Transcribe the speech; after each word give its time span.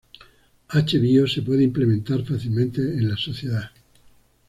H-Bio 0.73 1.27
se 1.27 1.43
puede 1.43 1.61
implementar 1.63 2.25
fácilmente 2.25 2.81
en 2.81 3.07
la 3.07 3.17
sociedad. 3.17 3.69